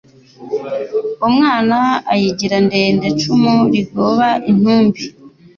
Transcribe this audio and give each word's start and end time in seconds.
Umwana 1.27 1.77
ayigira 2.13 2.57
ndendeIcumu 2.65 3.53
rigornba 3.73 4.29
intumbi 4.49 5.01